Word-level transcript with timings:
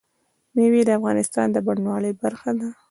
مېوې 0.55 0.81
د 0.85 0.89
افغانستان 0.99 1.47
د 1.51 1.57
بڼوالۍ 1.65 2.13
برخه 2.21 2.51
ده. 2.59 2.69